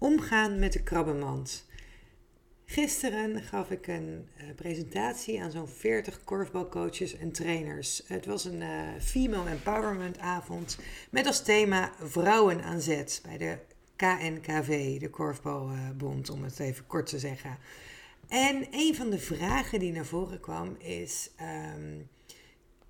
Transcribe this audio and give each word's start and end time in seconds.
Omgaan 0.00 0.58
met 0.58 0.72
de 0.72 0.82
krabbenmand. 0.82 1.66
Gisteren 2.64 3.42
gaf 3.42 3.70
ik 3.70 3.86
een 3.86 4.28
uh, 4.36 4.54
presentatie 4.56 5.42
aan 5.42 5.50
zo'n 5.50 5.68
40 5.68 6.24
korfbalcoaches 6.24 7.16
en 7.16 7.32
trainers. 7.32 8.02
Het 8.06 8.26
was 8.26 8.44
een 8.44 8.60
uh, 8.60 8.68
female 9.00 9.50
empowerment 9.50 10.18
avond 10.18 10.78
met 11.10 11.26
als 11.26 11.42
thema 11.42 11.92
vrouwen 12.02 12.62
aan 12.62 12.80
zet 12.80 13.20
bij 13.22 13.38
de 13.38 13.58
KNKV, 13.96 15.00
de 15.00 15.10
Korfbalbond, 15.10 16.30
om 16.30 16.44
het 16.44 16.58
even 16.58 16.86
kort 16.86 17.06
te 17.06 17.18
zeggen. 17.18 17.58
En 18.28 18.66
een 18.70 18.94
van 18.94 19.10
de 19.10 19.18
vragen 19.18 19.78
die 19.78 19.92
naar 19.92 20.06
voren 20.06 20.40
kwam 20.40 20.76
is: 20.78 21.30
um, 21.40 22.08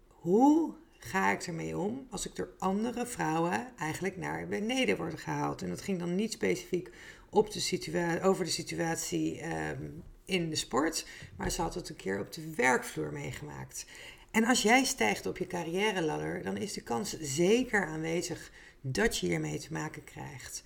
hoe 0.08 0.74
ga 1.00 1.30
ik 1.30 1.42
ermee 1.42 1.78
om 1.78 2.06
als 2.10 2.26
ik 2.26 2.36
door 2.36 2.50
andere 2.58 3.06
vrouwen 3.06 3.72
eigenlijk 3.78 4.16
naar 4.16 4.46
beneden 4.48 4.96
word 4.96 5.20
gehaald? 5.20 5.62
En 5.62 5.68
dat 5.68 5.82
ging 5.82 5.98
dan 5.98 6.14
niet 6.14 6.32
specifiek 6.32 6.90
op 7.30 7.52
de 7.52 7.60
situa 7.60 8.20
over 8.20 8.44
de 8.44 8.50
situatie 8.50 9.42
um, 9.44 10.02
in 10.24 10.50
de 10.50 10.56
sport, 10.56 11.06
maar 11.36 11.50
ze 11.50 11.62
had 11.62 11.74
het 11.74 11.88
een 11.88 11.96
keer 11.96 12.20
op 12.20 12.32
de 12.32 12.54
werkvloer 12.54 13.12
meegemaakt. 13.12 13.86
En 14.30 14.44
als 14.44 14.62
jij 14.62 14.84
stijgt 14.84 15.26
op 15.26 15.38
je 15.38 15.46
carrière 15.46 16.02
ladder, 16.02 16.42
dan 16.42 16.56
is 16.56 16.72
de 16.72 16.80
kans 16.80 17.20
zeker 17.20 17.86
aanwezig 17.86 18.50
dat 18.80 19.18
je 19.18 19.26
hiermee 19.26 19.58
te 19.58 19.72
maken 19.72 20.04
krijgt. 20.04 20.62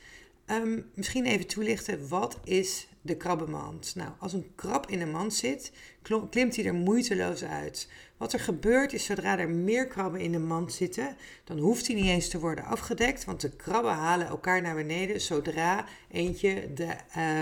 Um, 0.47 0.91
misschien 0.95 1.27
even 1.27 1.47
toelichten, 1.47 2.09
wat 2.09 2.39
is 2.45 2.89
de 3.05 3.17
krabbenmand? 3.17 3.95
Nou, 3.95 4.11
als 4.19 4.33
een 4.33 4.53
krab 4.55 4.91
in 4.91 5.01
een 5.01 5.11
mand 5.11 5.35
zit, 5.35 5.73
klimt 6.31 6.57
hij 6.57 6.65
er 6.65 6.75
moeiteloos 6.75 7.45
uit. 7.45 7.89
Wat 8.17 8.33
er 8.33 8.41
gebeurt 8.41 8.93
is, 8.93 9.05
zodra 9.05 9.39
er 9.39 9.49
meer 9.49 9.87
krabben 9.87 10.21
in 10.21 10.33
de 10.33 10.39
mand 10.39 10.73
zitten, 10.73 11.17
dan 11.45 11.59
hoeft 11.59 11.87
hij 11.87 11.97
niet 11.97 12.05
eens 12.05 12.29
te 12.29 12.41
worden 12.41 12.65
afgedekt, 12.65 13.25
want 13.25 13.41
de 13.41 13.51
krabben 13.51 13.93
halen 13.93 14.27
elkaar 14.27 14.63
naar 14.63 14.75
beneden 14.75 15.21
zodra 15.21 15.85
eentje 16.11 16.73
de, 16.75 16.97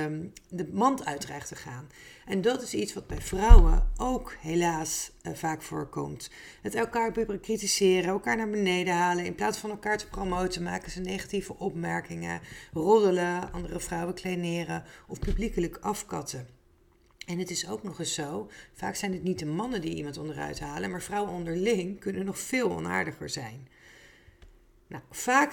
um, 0.07 0.33
de 0.49 0.69
mand 0.73 1.05
uit 1.05 1.21
dreigt 1.21 1.49
te 1.49 1.57
gaan. 1.57 1.89
En 2.27 2.41
dat 2.41 2.63
is 2.63 2.75
iets 2.75 2.95
wat 2.95 3.07
bij 3.07 3.21
vrouwen 3.21 3.91
ook 3.97 4.37
helaas 4.41 5.11
uh, 5.23 5.33
vaak 5.33 5.63
voorkomt. 5.63 6.31
Het 6.63 6.75
elkaar 6.75 7.13
kritiseren, 7.41 8.11
elkaar 8.11 8.37
naar 8.37 8.51
beneden 8.51 8.95
halen, 8.95 9.25
in 9.25 9.35
plaats 9.35 9.59
van 9.59 9.71
elkaar 9.71 9.99
te 9.99 10.09
promoten, 10.09 10.63
maken 10.63 10.91
ze 10.91 11.01
negatieve 11.01 11.59
opmerkingen, 11.59 12.41
roddelen, 12.73 13.53
andere 13.53 13.81
vrouwen 13.81 14.15
kleineren 14.15 14.85
of 15.07 15.19
afkatten. 15.81 16.47
En 17.27 17.39
het 17.39 17.51
is 17.51 17.69
ook 17.69 17.83
nog 17.83 17.99
eens 17.99 18.15
zo, 18.15 18.51
vaak 18.73 18.95
zijn 18.95 19.13
het 19.13 19.23
niet 19.23 19.39
de 19.39 19.47
mannen 19.47 19.81
die 19.81 19.95
iemand 19.95 20.19
onderuit 20.19 20.61
halen, 20.61 20.91
maar 20.91 21.03
vrouwen 21.03 21.33
onderling 21.33 22.01
kunnen 22.01 22.25
nog 22.25 22.39
veel 22.39 22.71
onaardiger 22.71 23.29
zijn. 23.29 23.69
Nou, 24.87 25.03
vaak 25.11 25.53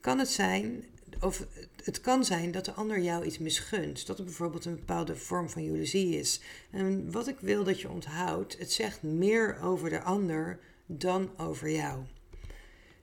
kan 0.00 0.18
het 0.18 0.30
zijn, 0.30 0.84
of 1.20 1.46
het 1.84 2.00
kan 2.00 2.24
zijn 2.24 2.50
dat 2.50 2.64
de 2.64 2.72
ander 2.72 3.00
jou 3.00 3.24
iets 3.24 3.38
misgunt. 3.38 4.06
Dat 4.06 4.18
er 4.18 4.24
bijvoorbeeld 4.24 4.64
een 4.64 4.76
bepaalde 4.76 5.16
vorm 5.16 5.50
van 5.50 5.64
jaloezie 5.64 6.18
is. 6.18 6.40
En 6.70 7.10
wat 7.10 7.28
ik 7.28 7.40
wil 7.40 7.64
dat 7.64 7.80
je 7.80 7.90
onthoudt, 7.90 8.58
het 8.58 8.72
zegt 8.72 9.02
meer 9.02 9.60
over 9.62 9.90
de 9.90 10.02
ander 10.02 10.58
dan 10.86 11.30
over 11.38 11.70
jou. 11.70 12.04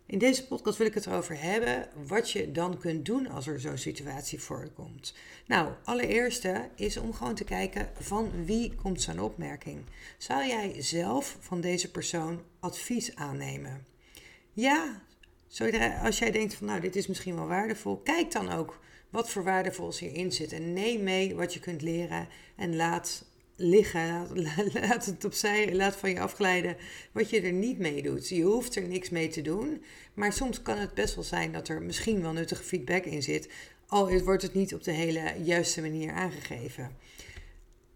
In 0.05 0.17
deze 0.17 0.47
podcast 0.47 0.77
wil 0.77 0.87
ik 0.87 0.93
het 0.93 1.05
erover 1.05 1.41
hebben 1.41 1.89
wat 2.07 2.31
je 2.31 2.51
dan 2.51 2.77
kunt 2.77 3.05
doen 3.05 3.27
als 3.27 3.47
er 3.47 3.59
zo'n 3.59 3.77
situatie 3.77 4.41
voorkomt. 4.41 5.13
Nou, 5.47 5.73
allereerste 5.83 6.69
is 6.75 6.97
om 6.97 7.13
gewoon 7.13 7.35
te 7.35 7.43
kijken 7.43 7.89
van 7.99 8.45
wie 8.45 8.75
komt 8.75 9.01
zo'n 9.01 9.19
opmerking. 9.19 9.85
Zou 10.17 10.47
jij 10.47 10.81
zelf 10.81 11.37
van 11.39 11.61
deze 11.61 11.91
persoon 11.91 12.41
advies 12.59 13.15
aannemen? 13.15 13.85
Ja, 14.53 15.01
als 16.03 16.19
jij 16.19 16.31
denkt 16.31 16.53
van 16.53 16.67
nou 16.67 16.79
dit 16.79 16.95
is 16.95 17.07
misschien 17.07 17.35
wel 17.35 17.47
waardevol, 17.47 17.97
kijk 17.97 18.31
dan 18.31 18.51
ook 18.51 18.79
wat 19.09 19.29
voor 19.29 19.43
waardevols 19.43 19.99
hierin 19.99 20.31
zit 20.31 20.51
en 20.51 20.73
neem 20.73 21.03
mee 21.03 21.35
wat 21.35 21.53
je 21.53 21.59
kunt 21.59 21.81
leren 21.81 22.27
en 22.55 22.75
laat 22.75 23.25
liggen. 23.63 24.27
Laat 24.81 25.05
het 25.05 25.25
opzij, 25.25 25.75
laat 25.75 25.95
van 25.95 26.09
je 26.09 26.19
afglijden 26.19 26.77
wat 27.11 27.29
je 27.29 27.41
er 27.41 27.51
niet 27.51 27.77
mee 27.77 28.01
doet. 28.01 28.29
Je 28.29 28.41
hoeft 28.41 28.75
er 28.75 28.87
niks 28.87 29.09
mee 29.09 29.27
te 29.27 29.41
doen. 29.41 29.83
Maar 30.13 30.33
soms 30.33 30.61
kan 30.61 30.77
het 30.77 30.93
best 30.93 31.15
wel 31.15 31.23
zijn 31.23 31.51
dat 31.51 31.67
er 31.67 31.81
misschien 31.81 32.21
wel 32.21 32.31
nuttige 32.31 32.63
feedback 32.63 33.03
in 33.03 33.23
zit. 33.23 33.49
Al 33.87 34.21
wordt 34.21 34.41
het 34.41 34.53
niet 34.53 34.73
op 34.73 34.83
de 34.83 34.91
hele 34.91 35.33
juiste 35.43 35.81
manier 35.81 36.11
aangegeven. 36.11 36.95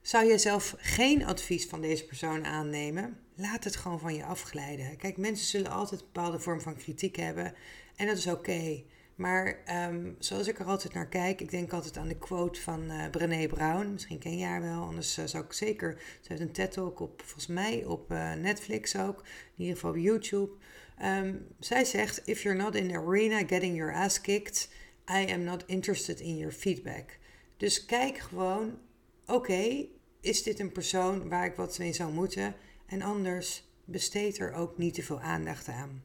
Zou 0.02 0.26
je 0.26 0.38
zelf 0.38 0.76
geen 0.78 1.26
advies 1.26 1.66
van 1.66 1.82
deze 1.82 2.06
persoon 2.06 2.46
aannemen? 2.46 3.18
Laat 3.36 3.64
het 3.64 3.76
gewoon 3.76 4.00
van 4.00 4.16
je 4.16 4.24
afglijden. 4.24 4.98
Kijk, 4.98 5.18
mensen 5.18 5.48
zullen 5.48 5.72
altijd 5.72 6.02
een 6.02 6.08
bepaalde 6.14 6.40
vorm 6.40 6.62
van 6.62 6.76
kritiek 6.76 7.16
hebben. 7.16 7.54
En 7.96 8.08
dat 8.08 8.18
is 8.18 8.28
oké. 8.28 8.84
Maar 9.18 9.64
um, 9.90 10.16
zoals 10.20 10.48
ik 10.48 10.60
er 10.60 10.66
altijd 10.66 10.94
naar 10.94 11.08
kijk, 11.08 11.42
ik 11.42 11.52
denk 11.52 11.74
altijd 11.74 11.98
aan 11.98 12.08
de 12.08 12.18
quote 12.18 12.62
van 12.62 12.92
uh, 12.92 13.10
Brené 13.10 13.48
Brown. 13.48 13.92
Misschien 13.92 14.20
ken 14.20 14.38
je 14.38 14.46
haar 14.46 14.62
wel, 14.62 14.84
anders 14.84 15.18
uh, 15.18 15.26
zou 15.26 15.44
ik 15.44 15.54
zeker... 15.54 16.02
Ze 16.22 16.28
heeft 16.28 16.42
een 16.42 16.52
TED-talk 16.52 17.00
op, 17.00 17.22
volgens 17.22 17.48
mij, 17.48 17.86
op 17.86 18.12
uh, 18.12 18.34
Netflix 18.34 18.96
ook. 18.98 19.20
In 19.56 19.64
ieder 19.64 19.76
geval 19.76 19.90
op 19.90 19.98
YouTube. 19.98 20.52
Um, 21.04 21.48
zij 21.60 21.86
zegt, 21.86 22.22
if 22.26 22.42
you're 22.42 22.64
not 22.64 22.76
in 22.76 22.88
the 22.88 22.98
arena 22.98 23.38
getting 23.38 23.76
your 23.76 23.94
ass 23.94 24.22
kicked... 24.22 24.70
I 25.10 25.32
am 25.32 25.44
not 25.44 25.64
interested 25.68 26.20
in 26.20 26.38
your 26.38 26.54
feedback. 26.54 27.18
Dus 27.58 27.86
kijk 27.86 28.18
gewoon, 28.18 28.80
oké, 29.26 29.88
is 30.22 30.44
dit 30.44 30.60
een 30.60 30.72
persoon 30.72 31.30
waar 31.30 31.46
ik 31.46 31.56
wat 31.56 31.80
mee 31.80 31.94
zou 31.94 32.14
moeten? 32.14 32.56
En 32.86 33.02
anders 33.02 33.64
besteed 33.86 34.40
er 34.40 34.54
ook 34.54 34.78
niet 34.78 34.94
te 34.94 35.04
veel 35.04 35.20
aandacht 35.20 35.68
aan. 35.68 36.04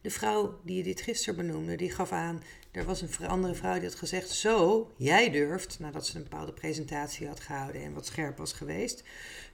De 0.00 0.10
vrouw 0.10 0.60
die 0.64 0.76
je 0.76 0.82
dit 0.82 1.00
gisteren 1.00 1.36
benoemde, 1.36 1.76
die 1.76 1.90
gaf 1.90 2.12
aan, 2.12 2.42
er 2.70 2.84
was 2.84 3.02
een 3.02 3.28
andere 3.28 3.54
vrouw 3.54 3.74
die 3.74 3.88
had 3.88 3.94
gezegd, 3.94 4.28
zo, 4.30 4.90
jij 4.96 5.30
durft, 5.30 5.78
nadat 5.78 6.06
ze 6.06 6.16
een 6.16 6.22
bepaalde 6.22 6.52
presentatie 6.52 7.26
had 7.26 7.40
gehouden 7.40 7.82
en 7.82 7.92
wat 7.92 8.06
scherp 8.06 8.38
was 8.38 8.52
geweest. 8.52 9.04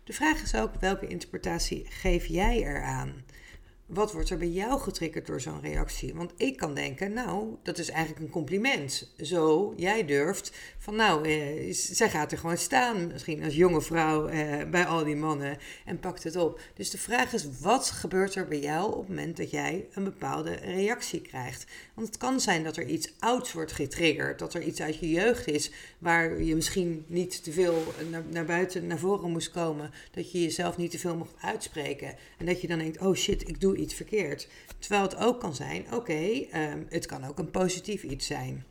De 0.04 0.12
vraag 0.12 0.42
is 0.42 0.54
ook, 0.54 0.74
welke 0.74 1.06
interpretatie 1.06 1.86
geef 1.88 2.26
jij 2.26 2.56
eraan? 2.56 3.24
Wat 3.86 4.12
wordt 4.12 4.30
er 4.30 4.38
bij 4.38 4.48
jou 4.48 4.80
getriggerd 4.80 5.26
door 5.26 5.40
zo'n 5.40 5.60
reactie? 5.60 6.14
Want 6.14 6.32
ik 6.36 6.56
kan 6.56 6.74
denken, 6.74 7.12
nou, 7.12 7.56
dat 7.62 7.78
is 7.78 7.90
eigenlijk 7.90 8.24
een 8.24 8.30
compliment. 8.30 9.12
Zo, 9.22 9.74
jij 9.76 10.04
durft 10.04 10.52
van, 10.78 10.96
nou, 10.96 11.28
eh, 11.28 11.72
zij 11.72 12.10
gaat 12.10 12.32
er 12.32 12.38
gewoon 12.38 12.56
staan, 12.56 13.06
misschien 13.06 13.44
als 13.44 13.54
jonge 13.54 13.80
vrouw 13.80 14.26
eh, 14.26 14.70
bij 14.70 14.84
al 14.86 15.04
die 15.04 15.16
mannen 15.16 15.58
en 15.84 15.98
pakt 15.98 16.22
het 16.22 16.36
op. 16.36 16.60
Dus 16.74 16.90
de 16.90 16.98
vraag 16.98 17.32
is, 17.32 17.46
wat 17.60 17.90
gebeurt 17.90 18.34
er 18.34 18.48
bij 18.48 18.60
jou 18.60 18.92
op 18.92 18.98
het 18.98 19.08
moment 19.08 19.36
dat 19.36 19.50
jij 19.50 19.86
een 19.92 20.04
bepaalde 20.04 20.54
reactie 20.54 21.20
krijgt? 21.20 21.64
Want 21.94 22.06
het 22.06 22.16
kan 22.16 22.40
zijn 22.40 22.64
dat 22.64 22.76
er 22.76 22.86
iets 22.86 23.12
ouds 23.18 23.52
wordt 23.52 23.72
getriggerd, 23.72 24.38
dat 24.38 24.54
er 24.54 24.62
iets 24.62 24.80
uit 24.80 24.98
je 24.98 25.10
jeugd 25.10 25.46
is 25.46 25.70
waar 25.98 26.42
je 26.42 26.54
misschien 26.54 27.04
niet 27.06 27.44
te 27.44 27.52
veel 27.52 27.82
naar, 28.10 28.22
naar 28.30 28.44
buiten, 28.44 28.86
naar 28.86 28.98
voren 28.98 29.30
moest 29.30 29.50
komen, 29.50 29.90
dat 30.10 30.32
je 30.32 30.42
jezelf 30.42 30.76
niet 30.76 30.90
te 30.90 30.98
veel 30.98 31.16
mocht 31.16 31.34
uitspreken 31.40 32.16
en 32.38 32.46
dat 32.46 32.60
je 32.60 32.68
dan 32.68 32.78
denkt, 32.78 33.00
oh 33.00 33.14
shit, 33.14 33.48
ik 33.48 33.60
doe 33.60 33.73
iets 33.76 33.94
verkeerd. 33.94 34.48
Terwijl 34.78 35.02
het 35.02 35.16
ook 35.16 35.40
kan 35.40 35.54
zijn, 35.54 35.94
oké, 35.94 36.46
ehm, 36.50 36.82
het 36.88 37.06
kan 37.06 37.24
ook 37.24 37.38
een 37.38 37.50
positief 37.50 38.02
iets 38.02 38.26
zijn. 38.26 38.64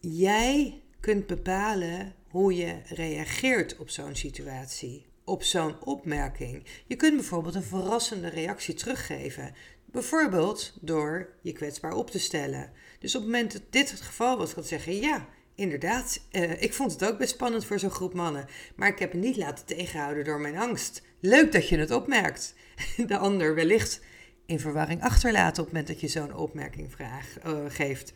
Jij 0.00 0.82
kunt 1.00 1.26
bepalen 1.26 2.14
hoe 2.28 2.56
je 2.56 2.80
reageert 2.84 3.76
op 3.76 3.90
zo'n 3.90 4.14
situatie, 4.14 5.06
op 5.24 5.42
zo'n 5.42 5.84
opmerking. 5.84 6.62
Je 6.86 6.96
kunt 6.96 7.14
bijvoorbeeld 7.14 7.54
een 7.54 7.62
verrassende 7.62 8.28
reactie 8.28 8.74
teruggeven. 8.74 9.54
Bijvoorbeeld 9.84 10.72
door 10.80 11.28
je 11.42 11.52
kwetsbaar 11.52 11.94
op 11.94 12.10
te 12.10 12.18
stellen. 12.18 12.72
Dus 12.98 13.14
op 13.14 13.22
het 13.22 13.30
moment 13.30 13.52
dat 13.52 13.62
dit 13.70 13.90
het 13.90 14.00
geval 14.00 14.38
was, 14.38 14.54
kan 14.54 14.64
zeggen: 14.64 14.96
Ja, 14.96 15.28
inderdaad, 15.54 16.20
uh, 16.32 16.62
ik 16.62 16.74
vond 16.74 16.92
het 16.92 17.04
ook 17.04 17.18
best 17.18 17.32
spannend 17.32 17.64
voor 17.64 17.78
zo'n 17.78 17.90
groep 17.90 18.14
mannen. 18.14 18.46
Maar 18.76 18.88
ik 18.88 18.98
heb 18.98 19.12
het 19.12 19.20
niet 19.20 19.36
laten 19.36 19.66
tegenhouden 19.66 20.24
door 20.24 20.40
mijn 20.40 20.56
angst. 20.56 21.02
Leuk 21.20 21.52
dat 21.52 21.68
je 21.68 21.78
het 21.78 21.90
opmerkt. 21.90 22.54
De 23.06 23.18
ander 23.18 23.54
wellicht 23.54 24.00
in 24.46 24.60
verwarring 24.60 25.02
achterlaten 25.02 25.62
op 25.62 25.68
het 25.68 25.78
moment 25.78 25.86
dat 25.86 26.00
je 26.00 26.08
zo'n 26.18 26.34
opmerking 26.34 26.92
vraag, 26.92 27.36
uh, 27.46 27.58
geeft. 27.68 28.12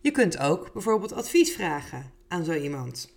Je 0.00 0.10
kunt 0.10 0.38
ook 0.38 0.72
bijvoorbeeld 0.72 1.12
advies 1.12 1.52
vragen 1.52 2.12
aan 2.28 2.44
zo 2.44 2.52
iemand. 2.52 3.12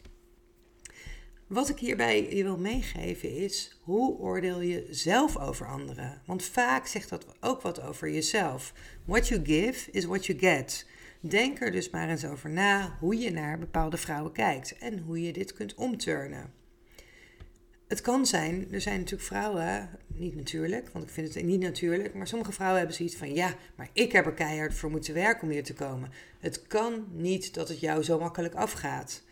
Wat 1.48 1.70
ik 1.70 1.80
hierbij 1.80 2.36
je 2.36 2.44
wil 2.44 2.58
meegeven 2.58 3.36
is, 3.36 3.78
hoe 3.82 4.18
oordeel 4.18 4.62
je 4.62 4.88
zelf 4.90 5.38
over 5.38 5.68
anderen? 5.68 6.22
Want 6.26 6.44
vaak 6.44 6.88
zegt 6.88 7.10
dat 7.10 7.26
ook 7.40 7.62
wat 7.62 7.82
over 7.82 8.10
jezelf. 8.10 8.74
What 9.06 9.28
you 9.28 9.46
give 9.46 9.92
is 9.92 10.06
what 10.06 10.26
you 10.26 10.40
get. 10.40 10.86
Denk 11.20 11.62
er 11.62 11.72
dus 11.72 11.90
maar 11.90 12.10
eens 12.10 12.26
over 12.26 12.50
na 12.50 12.98
hoe 13.00 13.18
je 13.18 13.32
naar 13.32 13.60
bepaalde 13.60 13.98
vrouwen 13.98 14.32
kijkt 14.32 14.78
en 14.78 15.00
hoe 15.00 15.22
je 15.22 15.34
dit 15.34 15.54
kunt 15.54 15.76
omturnen. 15.76 16.54
Het 17.88 18.02
kan 18.02 18.26
zijn, 18.26 18.68
er 18.72 18.82
zijn 18.82 18.98
natuurlijk 18.98 19.28
vrouwen, 19.28 19.90
niet 20.08 20.36
natuurlijk, 20.36 20.90
want 20.90 21.06
ik 21.06 21.12
vind 21.12 21.34
het 21.34 21.44
niet 21.44 21.60
natuurlijk, 21.60 22.14
maar 22.14 22.28
sommige 22.28 22.52
vrouwen 22.52 22.78
hebben 22.78 22.96
zoiets 22.96 23.16
van: 23.16 23.34
ja, 23.34 23.56
maar 23.76 23.90
ik 23.94 24.12
heb 24.12 24.26
er 24.26 24.34
keihard 24.34 24.74
voor 24.74 24.90
moeten 24.90 25.14
werken 25.14 25.44
om 25.44 25.50
hier 25.50 25.64
te 25.64 25.74
komen. 25.74 26.12
Het 26.40 26.68
kan 26.68 27.08
niet 27.12 27.54
dat 27.54 27.68
het 27.68 27.80
jou 27.80 28.04
zo 28.04 28.20
makkelijk 28.20 28.56
afgaat. 28.56 29.24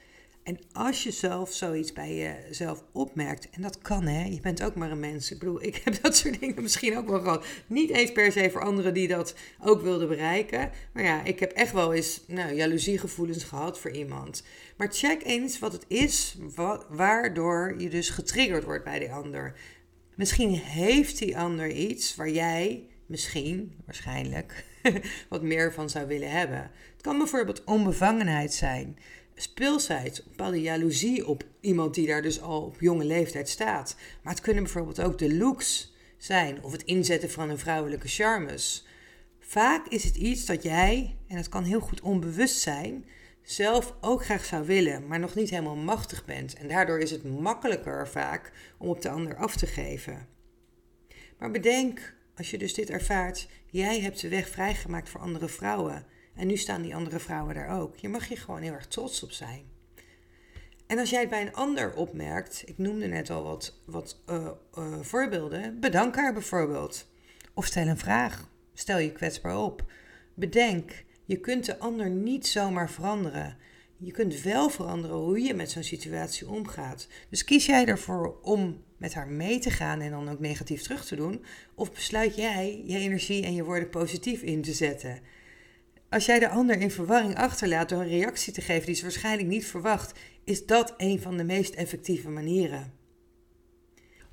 En 0.45 0.59
als 0.71 1.03
je 1.03 1.11
zelf 1.11 1.53
zoiets 1.53 1.93
bij 1.93 2.15
jezelf 2.15 2.83
opmerkt, 2.91 3.49
en 3.49 3.61
dat 3.61 3.77
kan 3.77 4.03
hè, 4.03 4.25
je 4.25 4.39
bent 4.41 4.63
ook 4.63 4.75
maar 4.75 4.91
een 4.91 4.99
mens. 4.99 5.31
Ik 5.31 5.39
bedoel, 5.39 5.63
ik 5.63 5.75
heb 5.83 6.01
dat 6.01 6.15
soort 6.15 6.39
dingen 6.39 6.61
misschien 6.61 6.97
ook 6.97 7.09
wel 7.09 7.19
gehad. 7.19 7.45
Niet 7.67 7.89
eens 7.89 8.11
per 8.11 8.31
se 8.31 8.49
voor 8.49 8.63
anderen 8.63 8.93
die 8.93 9.07
dat 9.07 9.35
ook 9.61 9.81
wilden 9.81 10.07
bereiken. 10.07 10.71
Maar 10.93 11.03
ja, 11.03 11.23
ik 11.23 11.39
heb 11.39 11.51
echt 11.51 11.71
wel 11.71 11.93
eens 11.93 12.23
nou, 12.27 12.53
jaloeziegevoelens 12.53 13.43
gehad 13.43 13.79
voor 13.79 13.91
iemand. 13.91 14.43
Maar 14.77 14.93
check 14.93 15.23
eens 15.23 15.59
wat 15.59 15.71
het 15.71 15.85
is 15.87 16.37
waardoor 16.89 17.75
je 17.77 17.89
dus 17.89 18.09
getriggerd 18.09 18.63
wordt 18.63 18.83
bij 18.83 18.99
die 18.99 19.11
ander. 19.11 19.59
Misschien 20.15 20.49
heeft 20.53 21.17
die 21.17 21.37
ander 21.37 21.71
iets 21.71 22.15
waar 22.15 22.29
jij 22.29 22.87
misschien, 23.05 23.75
waarschijnlijk, 23.85 24.65
wat 25.29 25.41
meer 25.41 25.73
van 25.73 25.89
zou 25.89 26.07
willen 26.07 26.31
hebben. 26.31 26.71
Het 26.93 27.01
kan 27.01 27.17
bijvoorbeeld 27.17 27.63
onbevangenheid 27.63 28.53
zijn 28.53 28.97
speelsheid, 29.35 30.17
een 30.17 30.23
bepaalde 30.27 30.61
jaloezie 30.61 31.27
op 31.27 31.43
iemand 31.59 31.93
die 31.93 32.07
daar 32.07 32.21
dus 32.21 32.41
al 32.41 32.61
op 32.61 32.79
jonge 32.79 33.05
leeftijd 33.05 33.49
staat. 33.49 33.95
Maar 34.21 34.33
het 34.33 34.41
kunnen 34.41 34.63
bijvoorbeeld 34.63 35.01
ook 35.01 35.17
de 35.17 35.35
looks 35.35 35.93
zijn 36.17 36.63
of 36.63 36.71
het 36.71 36.83
inzetten 36.83 37.31
van 37.31 37.49
een 37.49 37.57
vrouwelijke 37.57 38.07
charmes. 38.07 38.85
Vaak 39.39 39.87
is 39.87 40.03
het 40.03 40.15
iets 40.15 40.45
dat 40.45 40.63
jij, 40.63 41.17
en 41.27 41.37
het 41.37 41.49
kan 41.49 41.63
heel 41.63 41.79
goed 41.79 42.01
onbewust 42.01 42.59
zijn, 42.59 43.05
zelf 43.41 43.95
ook 44.01 44.23
graag 44.23 44.45
zou 44.45 44.65
willen, 44.65 45.07
maar 45.07 45.19
nog 45.19 45.35
niet 45.35 45.49
helemaal 45.49 45.75
machtig 45.75 46.25
bent. 46.25 46.53
En 46.53 46.67
daardoor 46.67 46.99
is 46.99 47.11
het 47.11 47.39
makkelijker 47.39 48.07
vaak 48.07 48.51
om 48.77 48.89
op 48.89 49.01
de 49.01 49.09
ander 49.09 49.35
af 49.35 49.55
te 49.55 49.67
geven. 49.67 50.27
Maar 51.37 51.51
bedenk, 51.51 52.13
als 52.35 52.51
je 52.51 52.57
dus 52.57 52.73
dit 52.73 52.89
ervaart, 52.89 53.47
jij 53.65 53.99
hebt 53.99 54.21
de 54.21 54.29
weg 54.29 54.49
vrijgemaakt 54.49 55.09
voor 55.09 55.21
andere 55.21 55.47
vrouwen. 55.47 56.05
En 56.35 56.47
nu 56.47 56.57
staan 56.57 56.81
die 56.81 56.95
andere 56.95 57.19
vrouwen 57.19 57.55
daar 57.55 57.79
ook. 57.79 57.95
Je 57.95 58.09
mag 58.09 58.27
je 58.27 58.35
gewoon 58.35 58.61
heel 58.61 58.73
erg 58.73 58.87
trots 58.87 59.23
op 59.23 59.31
zijn. 59.31 59.73
En 60.87 60.99
als 60.99 61.09
jij 61.09 61.19
het 61.19 61.29
bij 61.29 61.41
een 61.41 61.53
ander 61.53 61.93
opmerkt, 61.93 62.63
ik 62.65 62.77
noemde 62.77 63.07
net 63.07 63.29
al 63.29 63.43
wat, 63.43 63.79
wat 63.85 64.21
uh, 64.29 64.47
uh, 64.77 64.99
voorbeelden, 65.01 65.79
bedank 65.79 66.15
haar 66.15 66.33
bijvoorbeeld. 66.33 67.07
Of 67.53 67.65
stel 67.65 67.87
een 67.87 67.97
vraag, 67.97 68.49
stel 68.73 68.97
je 68.97 69.11
kwetsbaar 69.11 69.57
op. 69.57 69.91
Bedenk, 70.33 71.03
je 71.25 71.39
kunt 71.39 71.65
de 71.65 71.79
ander 71.79 72.09
niet 72.09 72.47
zomaar 72.47 72.89
veranderen. 72.89 73.57
Je 73.97 74.11
kunt 74.11 74.41
wel 74.41 74.69
veranderen 74.69 75.17
hoe 75.17 75.41
je 75.41 75.53
met 75.53 75.71
zo'n 75.71 75.83
situatie 75.83 76.49
omgaat. 76.49 77.07
Dus 77.29 77.43
kies 77.43 77.65
jij 77.65 77.85
ervoor 77.85 78.39
om 78.41 78.83
met 78.97 79.13
haar 79.13 79.27
mee 79.27 79.59
te 79.59 79.69
gaan 79.69 80.01
en 80.01 80.11
dan 80.11 80.29
ook 80.29 80.39
negatief 80.39 80.81
terug 80.81 81.05
te 81.05 81.15
doen? 81.15 81.45
Of 81.75 81.91
besluit 81.93 82.35
jij 82.35 82.83
je 82.85 82.97
energie 82.97 83.43
en 83.43 83.53
je 83.53 83.63
woorden 83.63 83.89
positief 83.89 84.41
in 84.41 84.61
te 84.61 84.73
zetten? 84.73 85.19
Als 86.15 86.25
jij 86.25 86.39
de 86.39 86.49
ander 86.49 86.79
in 86.79 86.91
verwarring 86.91 87.37
achterlaat 87.37 87.89
door 87.89 88.01
een 88.01 88.07
reactie 88.07 88.53
te 88.53 88.61
geven 88.61 88.85
die 88.85 88.95
ze 88.95 89.01
waarschijnlijk 89.01 89.47
niet 89.47 89.65
verwacht, 89.65 90.19
is 90.43 90.65
dat 90.65 90.93
een 90.97 91.21
van 91.21 91.37
de 91.37 91.43
meest 91.43 91.73
effectieve 91.73 92.29
manieren. 92.29 92.93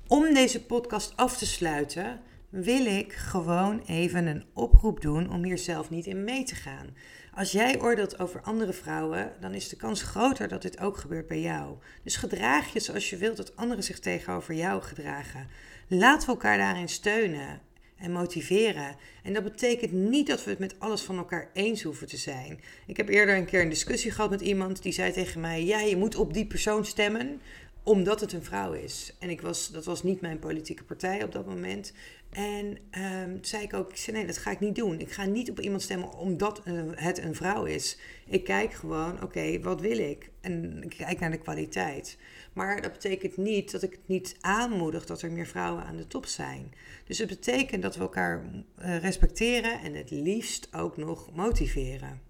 Om 0.07 0.33
deze 0.33 0.65
podcast 0.65 1.13
af 1.15 1.37
te 1.37 1.45
sluiten, 1.45 2.21
wil 2.49 2.85
ik 2.85 3.13
gewoon 3.13 3.81
even 3.85 4.25
een 4.25 4.45
oproep 4.53 5.01
doen 5.01 5.31
om 5.31 5.43
hier 5.43 5.57
zelf 5.57 5.89
niet 5.89 6.05
in 6.05 6.23
mee 6.23 6.43
te 6.43 6.55
gaan. 6.55 6.95
Als 7.33 7.51
jij 7.51 7.81
oordeelt 7.81 8.19
over 8.19 8.41
andere 8.41 8.73
vrouwen, 8.73 9.31
dan 9.39 9.53
is 9.53 9.69
de 9.69 9.75
kans 9.75 10.01
groter 10.01 10.47
dat 10.47 10.61
dit 10.61 10.79
ook 10.79 10.97
gebeurt 10.97 11.27
bij 11.27 11.41
jou. 11.41 11.77
Dus 12.03 12.15
gedraag 12.15 12.73
je 12.73 12.79
zoals 12.79 13.09
je 13.09 13.17
wilt 13.17 13.37
dat 13.37 13.55
anderen 13.55 13.83
zich 13.83 13.99
tegenover 13.99 14.53
jou 14.53 14.81
gedragen. 14.81 15.47
Laten 15.87 16.27
we 16.27 16.33
elkaar 16.33 16.57
daarin 16.57 16.89
steunen 16.89 17.61
en 18.03 18.11
motiveren. 18.11 18.95
En 19.23 19.33
dat 19.33 19.43
betekent 19.43 19.91
niet 19.91 20.27
dat 20.27 20.43
we 20.43 20.49
het 20.49 20.59
met 20.59 20.75
alles 20.79 21.01
van 21.01 21.17
elkaar 21.17 21.49
eens 21.53 21.83
hoeven 21.83 22.07
te 22.07 22.17
zijn. 22.17 22.59
Ik 22.87 22.97
heb 22.97 23.09
eerder 23.09 23.35
een 23.35 23.45
keer 23.45 23.61
een 23.61 23.69
discussie 23.69 24.11
gehad 24.11 24.29
met 24.29 24.41
iemand 24.41 24.81
die 24.83 24.91
zei 24.91 25.11
tegen 25.11 25.41
mij: 25.41 25.63
Ja, 25.63 25.79
je 25.79 25.97
moet 25.97 26.15
op 26.15 26.33
die 26.33 26.45
persoon 26.45 26.85
stemmen 26.85 27.41
omdat 27.83 28.19
het 28.19 28.33
een 28.33 28.43
vrouw 28.43 28.73
is. 28.73 29.15
En 29.19 29.29
ik 29.29 29.41
was, 29.41 29.71
dat 29.71 29.85
was 29.85 30.03
niet 30.03 30.21
mijn 30.21 30.39
politieke 30.39 30.83
partij 30.83 31.23
op 31.23 31.31
dat 31.31 31.45
moment. 31.45 31.93
En 32.29 32.77
um, 33.25 33.37
zei 33.41 33.63
ik 33.63 33.73
ook, 33.73 33.89
ik 33.89 33.97
zei, 33.97 34.17
nee, 34.17 34.25
dat 34.25 34.37
ga 34.37 34.51
ik 34.51 34.59
niet 34.59 34.75
doen. 34.75 34.99
Ik 34.99 35.11
ga 35.11 35.25
niet 35.25 35.49
op 35.49 35.59
iemand 35.59 35.81
stemmen 35.81 36.13
omdat 36.13 36.61
het 36.95 37.17
een 37.17 37.35
vrouw 37.35 37.65
is. 37.65 37.97
Ik 38.27 38.43
kijk 38.43 38.73
gewoon, 38.73 39.23
oké, 39.23 39.59
wat 39.59 39.81
wil 39.81 39.97
ik? 39.97 40.29
En 40.41 40.83
ik 40.83 40.89
kijk 40.97 41.19
naar 41.19 41.31
de 41.31 41.37
kwaliteit. 41.37 42.17
Maar 42.53 42.81
dat 42.81 42.91
betekent 42.91 43.37
niet 43.37 43.71
dat 43.71 43.83
ik 43.83 43.91
het 43.91 44.07
niet 44.07 44.35
aanmoedig 44.41 45.05
dat 45.05 45.21
er 45.21 45.31
meer 45.31 45.47
vrouwen 45.47 45.83
aan 45.83 45.97
de 45.97 46.07
top 46.07 46.25
zijn. 46.25 46.73
Dus 47.05 47.17
het 47.17 47.27
betekent 47.27 47.81
dat 47.81 47.95
we 47.95 48.01
elkaar 48.01 48.45
eh, 48.75 48.97
respecteren 48.97 49.81
en 49.81 49.93
het 49.93 50.11
liefst 50.11 50.75
ook 50.75 50.97
nog 50.97 51.35
motiveren. 51.35 52.21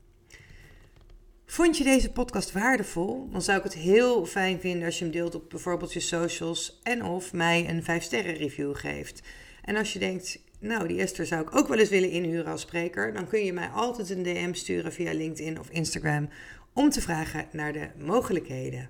Vond 1.45 1.77
je 1.77 1.83
deze 1.83 2.11
podcast 2.11 2.51
waardevol? 2.51 3.29
Dan 3.31 3.41
zou 3.41 3.57
ik 3.57 3.63
het 3.63 3.73
heel 3.73 4.25
fijn 4.25 4.59
vinden 4.59 4.85
als 4.85 4.97
je 4.97 5.03
hem 5.03 5.13
deelt 5.13 5.35
op 5.35 5.49
bijvoorbeeld 5.49 5.93
je 5.93 5.99
socials 5.99 6.79
en 6.83 7.03
of 7.03 7.33
mij 7.33 7.69
een 7.69 7.83
5 7.83 8.03
sterren 8.03 8.33
review 8.33 8.75
geeft. 8.75 9.21
En 9.63 9.75
als 9.75 9.93
je 9.93 9.99
denkt, 9.99 10.39
nou 10.59 10.87
die 10.87 10.99
Esther 10.99 11.25
zou 11.25 11.41
ik 11.41 11.55
ook 11.55 11.67
wel 11.67 11.77
eens 11.77 11.89
willen 11.89 12.09
inhuren 12.09 12.51
als 12.51 12.61
spreker, 12.61 13.13
dan 13.13 13.27
kun 13.27 13.45
je 13.45 13.53
mij 13.53 13.67
altijd 13.67 14.09
een 14.09 14.23
DM 14.23 14.53
sturen 14.53 14.93
via 14.93 15.13
LinkedIn 15.13 15.59
of 15.59 15.69
Instagram 15.69 16.29
om 16.73 16.89
te 16.89 17.01
vragen 17.01 17.47
naar 17.51 17.73
de 17.73 17.89
mogelijkheden. 17.97 18.89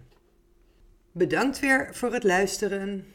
Bedankt 1.12 1.60
weer 1.60 1.90
voor 1.92 2.14
het 2.14 2.24
luisteren. 2.24 3.06